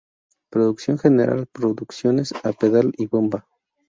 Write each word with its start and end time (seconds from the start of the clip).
Producción 0.49 0.97
General: 0.97 1.45
Producciones 1.45 2.33
A 2.43 2.53
Pedal 2.53 2.91
y 2.97 3.05
Bomba. 3.05 3.45